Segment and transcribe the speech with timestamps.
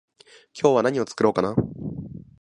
[0.59, 1.55] 今日は何を作ろうかな？